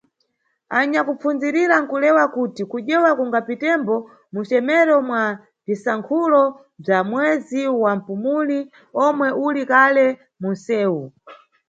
Anyakupfundzirira 0.79 1.73
ankulewa 1.79 2.23
kuti 2.35 2.61
kudyewa 2.71 3.09
kungapitembo 3.17 3.95
muncemero 4.33 4.95
mwa 5.07 5.23
bzwisankhulo 5.63 6.43
bzwa 6.81 6.99
mwezi 7.09 7.61
wa 7.83 7.93
Phumphuli 8.05 8.59
omwe 9.05 9.27
uli 9.45 9.63
kale 9.71 10.05
munsewu. 10.41 11.03